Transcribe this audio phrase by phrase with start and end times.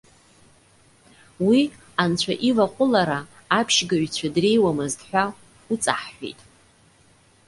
[1.47, 1.59] Уи,
[2.03, 3.19] Анцәа иваҟәылара
[3.57, 5.25] аԥшьгаҩцәа дреиуамызт ҳәа
[5.71, 6.39] уҵаҳҳәеит.